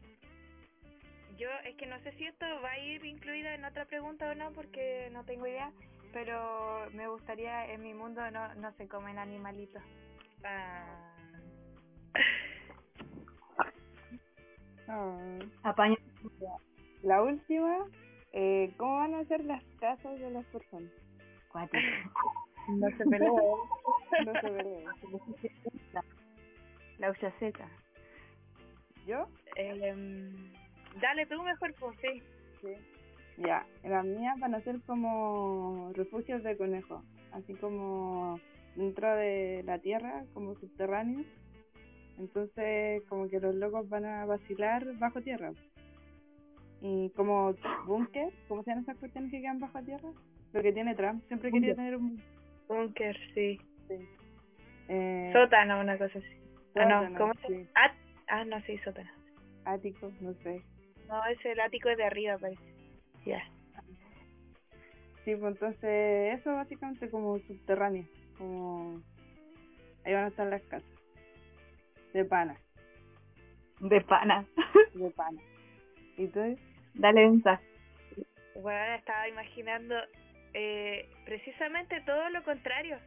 [1.37, 4.35] Yo, es que no sé si esto va a ir incluida en otra pregunta o
[4.35, 5.71] no, porque no tengo idea,
[6.13, 9.83] pero me gustaría, en mi mundo no, no se comen animalitos.
[10.45, 11.13] Ah.
[14.89, 15.39] Ah.
[15.65, 15.97] Apaño.
[17.03, 17.87] La última,
[18.33, 20.91] eh, ¿cómo van a ser las casas de las personas?
[21.53, 21.85] Cuático.
[22.69, 23.35] No se peleen.
[24.25, 24.85] No se peleen.
[26.99, 27.69] La uchaceta.
[29.07, 29.29] ¿Yo?
[29.57, 30.53] Em,
[31.01, 32.23] dale tú mejor, pues sí.
[32.61, 32.75] Sí.
[33.39, 38.41] Ya, las mías van a ser como refugios de conejos, así como
[38.77, 41.27] dentro de la tierra, como subterráneos.
[42.19, 45.53] Entonces, como que los locos van a vacilar bajo tierra.
[46.81, 47.55] Y como
[47.87, 50.11] búnker, ¿cómo se llaman esas cuestiones que quedan bajo tierra?
[50.55, 52.19] Lo que tiene Trump, siempre quería tener un
[52.69, 53.61] Búnker, sí.
[54.89, 56.29] Eh, Sótano, una cosa así.
[56.77, 57.93] Ah, no, ¿cómo se sí, Ah,
[58.29, 59.11] ah, no, sí, sótano.
[59.65, 60.63] ático, no sé.
[61.09, 62.63] No, ese el ático es de arriba, parece.
[63.25, 63.43] Ya.
[65.25, 68.05] Sí, pues entonces eso básicamente como subterráneo,
[68.39, 69.01] como
[70.05, 70.89] ahí van a estar las casas
[72.13, 72.57] de pana,
[73.81, 74.47] De pana.
[74.95, 75.41] de pana.
[76.17, 76.57] ¿Y tú?
[76.95, 77.43] Dale un.
[78.63, 79.95] Bueno, estaba imaginando
[80.55, 82.99] eh, precisamente todo lo contrario.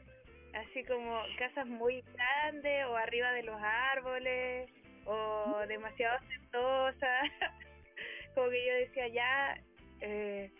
[0.54, 4.70] Así como casas muy grandes o arriba de los árboles
[5.06, 7.30] o demasiado sentosas.
[8.36, 9.62] como que yo decía ya,
[10.02, 10.52] eh,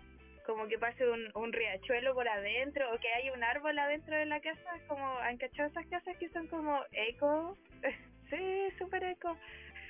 [0.46, 4.26] como que pase un, un riachuelo por adentro o que hay un árbol adentro de
[4.26, 4.80] la casa.
[4.88, 7.58] Como, ¿han cachado esas casas que son como eco?
[8.30, 9.36] sí, súper eco.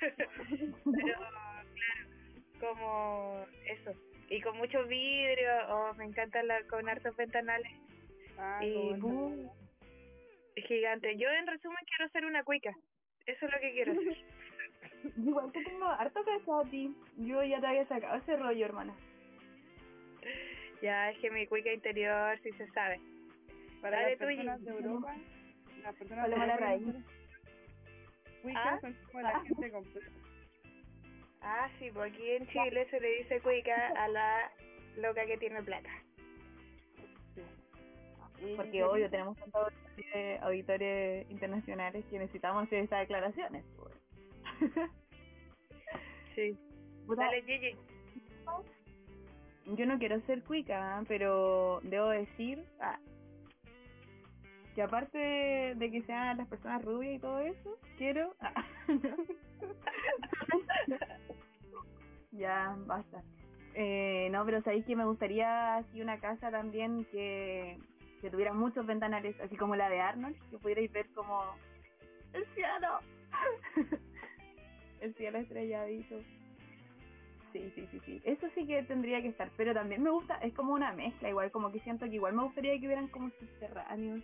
[0.00, 2.10] Pero, claro,
[2.58, 3.92] como eso.
[4.30, 7.72] Y con muchos vidrios, o me encanta la, con hartos ventanales
[8.40, 8.98] Ah, y
[10.62, 11.16] gigante.
[11.16, 12.74] Yo en resumen quiero ser una cuica.
[13.26, 14.16] Eso es lo que quiero hacer.
[15.16, 16.94] Igual te tengo harto cachado a ti.
[17.16, 18.94] Yo ya te había sacado ese rollo, hermana.
[20.82, 23.00] ya es que mi cuica interior sí se sabe.
[23.80, 25.16] para dale las personas de Europa,
[25.82, 26.86] las personas Hola, de Europa, raíz.
[28.42, 28.78] Wicca ¿Ah?
[28.80, 30.10] son como la gente completa.
[31.42, 34.50] Ah, sí, porque aquí en Chile se le dice cuica a la
[34.96, 35.90] loca que tiene plata.
[38.56, 43.64] Porque obvio tenemos tantos auditores, auditores internacionales que necesitamos hacer estas declaraciones.
[43.76, 43.94] pues.
[46.34, 46.56] Sí.
[47.16, 47.76] Dale, Gigi.
[49.76, 52.98] Yo no quiero ser cuica, pero debo decir ah,
[54.74, 58.34] que aparte de, de que sean las personas rubias y todo eso, quiero...
[58.40, 58.64] ah,
[62.32, 63.22] ya, basta.
[63.74, 67.78] Eh, no, pero sabéis que me gustaría así una casa también que,
[68.20, 71.42] que tuviera muchos ventanales, así como la de Arnold, que pudierais ver como
[72.32, 72.98] el cielo.
[75.00, 76.16] el cielo estrelladito.
[77.52, 78.20] Sí, sí, sí, sí.
[78.24, 81.50] Eso sí que tendría que estar, pero también me gusta, es como una mezcla, igual
[81.50, 84.22] como que siento que igual me gustaría que hubieran como subterráneos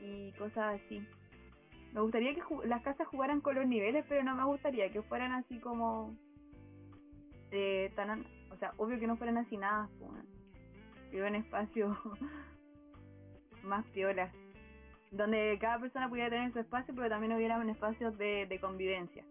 [0.00, 1.06] y cosas así.
[1.92, 5.32] Me gustaría que las casas jugaran con los niveles, pero no me gustaría que fueran
[5.32, 6.16] así como
[7.50, 9.88] eh, tan, an- o sea, obvio que no fueran así nada,
[11.12, 11.96] vivo en espacios
[13.64, 14.32] más piolas,
[15.10, 19.24] donde cada persona pudiera tener su espacio, pero también hubiera un espacios de, de convivencia.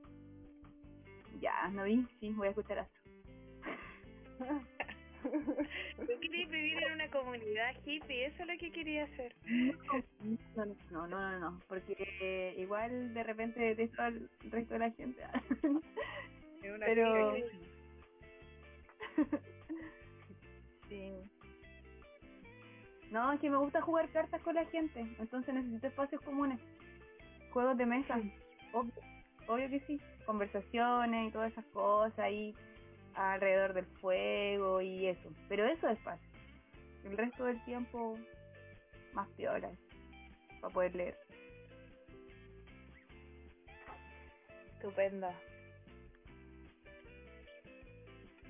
[1.39, 2.05] Ya, ¿no vi?
[2.19, 2.99] Sí, voy a escuchar esto.
[5.23, 8.25] ¿Tú querías vivir en una comunidad hippie?
[8.25, 9.33] Eso es lo que quería hacer.
[9.45, 14.91] No, no, no, no, no, porque eh, igual de repente detesto al resto de la
[14.91, 15.21] gente.
[16.61, 17.35] es una Pero-
[20.89, 21.13] sí.
[23.13, 26.59] No, es que me gusta jugar cartas con la gente, entonces necesito espacios comunes.
[27.51, 28.19] Juegos de mesa,
[28.73, 28.91] obvio,
[29.47, 30.01] obvio que sí.
[30.25, 32.55] Conversaciones y todas esas cosas ahí
[33.13, 35.29] alrededor del fuego y eso.
[35.47, 36.27] Pero eso es fácil.
[37.03, 38.17] El resto del tiempo,
[39.13, 39.69] más piola,
[40.59, 41.17] para poder leer.
[44.73, 45.29] Estupendo.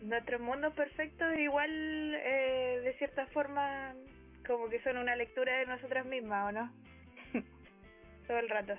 [0.03, 3.93] Nuestros mundos perfectos igual, eh, de cierta forma,
[4.45, 6.73] como que son una lectura de nosotras mismas, ¿o no?
[8.27, 8.73] Todo el rato.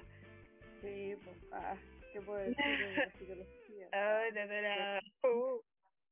[0.80, 1.76] Sí, pues, ah,
[2.12, 3.88] ¿qué puedo decir de la psicología?
[3.92, 5.30] Ah, no, no, no.
[5.56, 5.62] Uh.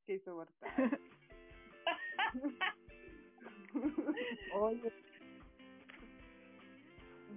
[0.06, 0.98] Qué insoportable.
[4.54, 4.92] Oye.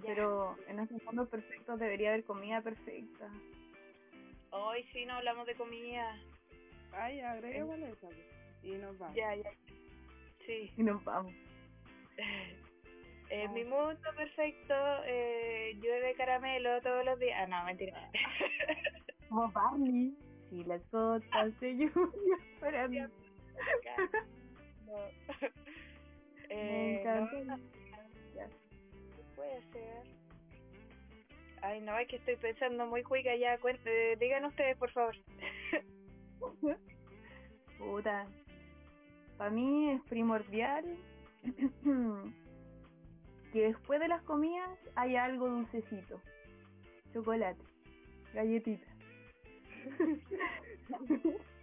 [0.04, 3.28] Pero en esos mundos perfectos debería haber comida perfecta.
[4.50, 6.16] Hoy sí no hablamos de comida.
[6.92, 8.08] Ay, agreguémosle eso.
[8.08, 8.16] pues,
[8.62, 9.16] Y nos vamos.
[9.16, 9.50] Ya, ya.
[10.44, 10.72] Sí.
[10.76, 11.34] Y nos vamos.
[13.28, 14.72] En mi mundo perfecto,
[15.04, 17.36] eh, llueve caramelo todos los días.
[17.42, 18.08] Ah, no, mentira.
[19.28, 20.16] Como Barney.
[20.48, 22.92] Si las gotas de lluvia fueran...
[22.92, 23.08] no.
[26.48, 27.56] Me Eh, encanta.
[27.56, 30.04] no, ¿qué puede ser?
[31.62, 33.58] Ay, no, es que estoy pensando muy cuica ya.
[33.58, 35.16] cuen- eh, digan ustedes, por favor.
[37.78, 38.26] Puta.
[39.36, 40.84] Para mí es primordial
[43.52, 46.20] que después de las comidas haya algo dulcecito.
[47.12, 47.62] Chocolate,
[48.34, 48.86] galletita.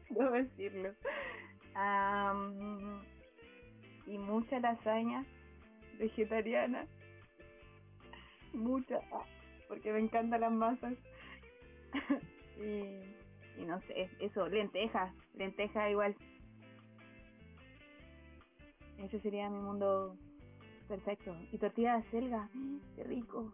[0.10, 0.94] Debo decirlo.
[1.76, 3.02] Am,
[4.08, 5.26] y mucha lasaña
[6.00, 6.86] vegetariana.
[8.54, 9.00] Mucha,
[9.68, 10.94] porque me encantan las masas.
[12.58, 16.16] y, y no sé, eso, lentejas, lentejas igual.
[19.00, 20.16] Ese sería mi mundo
[20.88, 21.36] perfecto.
[21.52, 22.50] Y tortilla de selga,
[22.96, 23.52] qué rico.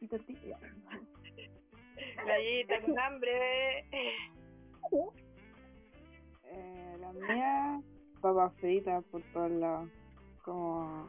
[0.00, 0.58] Y tortilla.
[2.26, 3.84] Gallita con hambre.
[6.44, 7.80] Eh, la mía,
[8.20, 9.90] papas fritas por todos lados.
[10.44, 11.08] Como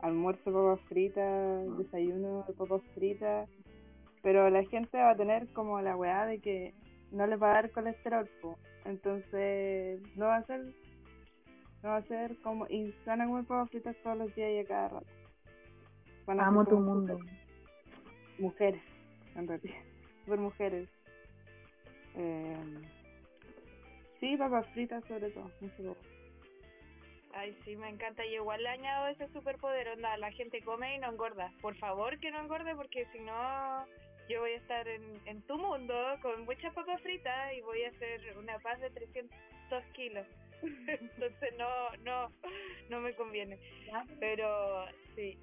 [0.00, 3.48] almuerzo de papas fritas, desayuno de papas fritas.
[4.22, 6.74] Pero la gente va a tener como la weá de que
[7.12, 8.58] no le va a dar colesterol, po.
[8.84, 10.74] entonces no va a ser,
[11.82, 14.50] no va a ser como, y se van a comer papas fritas todos los días
[14.52, 15.06] y a cada rato.
[16.26, 17.18] Van a ser Amo tu como mundo.
[17.18, 17.38] super
[18.38, 18.82] Mujeres,
[19.34, 19.76] en realidad,
[20.24, 20.88] super mujeres.
[22.16, 22.56] Eh,
[24.20, 25.96] sí, papas fritas sobre todo, mucho.
[27.34, 28.24] Ay, sí, me encanta.
[28.24, 29.88] Yo igual le añado ese superpoder.
[29.90, 31.52] Onda, la gente come y no engorda.
[31.60, 33.86] Por favor que no engorde porque si no,
[34.28, 37.90] yo voy a estar en, en tu mundo con muchas papas fritas y voy a
[37.90, 39.30] hacer una paz de 300
[39.94, 40.26] kilos.
[40.88, 42.32] Entonces no, no,
[42.88, 43.58] no me conviene.
[44.20, 45.38] Pero sí,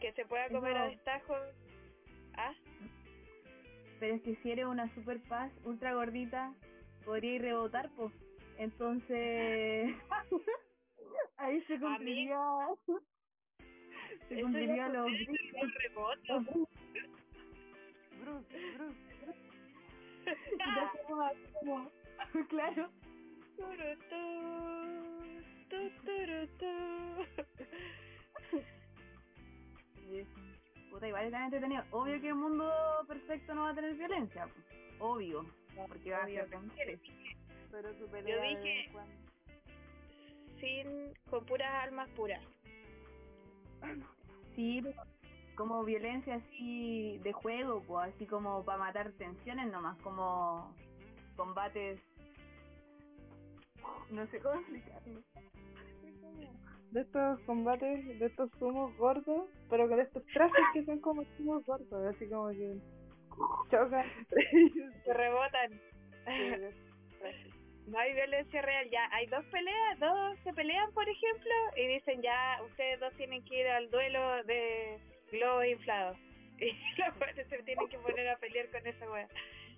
[0.00, 1.34] que se pueda comer a destajo.
[2.36, 2.52] ¿Ah?
[4.00, 6.52] Pero es que si eres una super paz, ultra gordita,
[7.04, 8.12] podría ir rebotar, pues.
[8.58, 9.94] Entonces,
[11.36, 12.38] ahí se cumpliría,
[14.28, 16.40] se cumpliría el reboto.
[18.20, 18.98] Bruce, Bruce,
[21.60, 21.90] como-
[22.48, 22.90] claro.
[26.04, 26.74] Turutú.
[30.90, 31.82] Puta, igual entretenido.
[31.90, 32.70] Obvio que el mundo
[33.08, 34.48] perfecto no va a tener violencia,
[35.00, 35.44] obvio,
[35.88, 36.42] porque va a Obvio.
[36.42, 37.00] ser con mujeres.
[37.70, 38.90] pero su pelea dije-.
[40.60, 42.40] Sin, con puras almas puras.
[44.54, 45.02] Sí, pero
[45.56, 50.74] como violencia así de juego, pues así como para matar tensiones nomás, como
[51.36, 52.00] combates.
[54.10, 55.22] No sé cómo explicarlo.
[56.90, 61.64] de estos combates, de estos sumos gordos, pero con estos trajes que son como sumos
[61.66, 62.76] gordos, así como que
[63.70, 64.06] chocan.
[65.04, 65.80] Se rebotan.
[67.86, 68.88] No hay violencia real.
[68.90, 73.44] Ya hay dos peleas, dos se pelean, por ejemplo, y dicen ya ustedes dos tienen
[73.44, 74.98] que ir al duelo de
[75.30, 76.16] globos inflados.
[76.56, 79.28] Y los weones se tienen que poner a pelear con esa wea.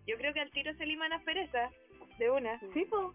[0.06, 1.72] Yo creo que al tiro se liman las perezas,
[2.18, 2.60] de una.
[2.74, 3.14] Sí, po.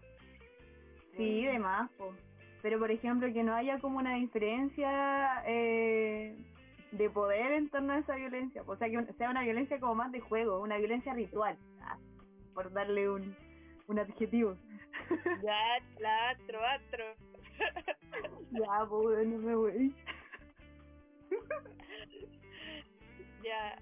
[1.16, 2.14] Sí, de más, po.
[2.62, 6.36] Pero por ejemplo, que no haya como una diferencia eh,
[6.92, 8.62] de poder en torno a esa violencia.
[8.66, 11.98] O sea, que sea una violencia como más de juego, una violencia ritual, ah,
[12.54, 13.36] por darle un,
[13.88, 14.56] un adjetivo.
[15.42, 17.04] Ya, la atro, atro.
[18.52, 19.94] Ya, pues, no me voy.
[23.42, 23.76] Ya,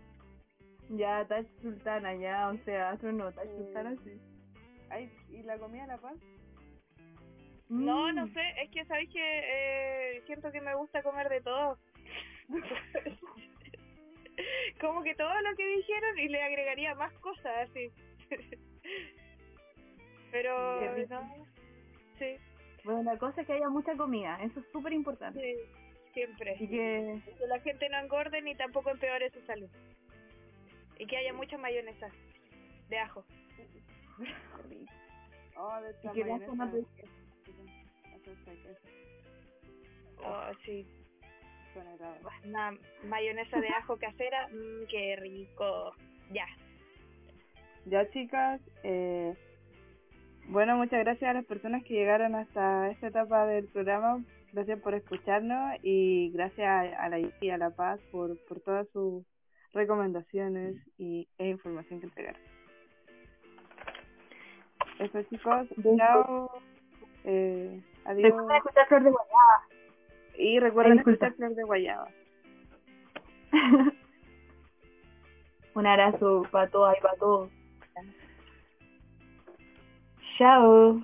[0.89, 4.19] Ya, Tach Sultana, ya, o sea, otro no, Tach Eh, Sultana sí.
[4.89, 6.15] Ay, ¿Y la comida de la paz?
[7.71, 8.15] No, Mm.
[8.17, 11.79] no sé, es que sabéis que eh, siento que me gusta comer de todo.
[14.81, 17.91] Como que todo lo que dijeron y le agregaría más cosas así.
[20.33, 21.47] Pero no,
[22.19, 22.37] sí,
[22.85, 25.41] Bueno, la cosa es que haya mucha comida, eso es súper importante.
[25.41, 25.57] sí,
[26.15, 26.57] siempre.
[26.59, 29.69] Y que, Que la gente no engorde ni tampoco empeore su salud.
[30.99, 32.09] Y que haya mucha mayonesa
[32.89, 33.25] de ajo.
[35.63, 36.25] Oh, de y que
[40.23, 40.87] Oh, sí,
[41.73, 42.19] suena grave.
[42.45, 42.73] una
[43.05, 45.95] mayonesa de ajo casera, mmm, qué rico.
[46.33, 46.47] Ya.
[47.87, 49.35] Ya chicas, eh,
[50.49, 54.23] bueno, muchas gracias a las personas que llegaron hasta esta etapa del programa.
[54.53, 58.89] Gracias por escucharnos y gracias a, a la y a la Paz por, por todas
[58.91, 59.25] sus
[59.73, 62.43] recomendaciones y, e información que entregaron.
[64.99, 66.51] Eso chicos, chao.
[67.25, 68.31] Eh, adiós.
[68.31, 69.67] Recuerda escuchar Flor de Guayaba.
[70.37, 72.09] Y recuerden escuchar Flor de Guayaba.
[75.75, 77.51] Un abrazo para todas y para todos.
[80.39, 81.03] Chao.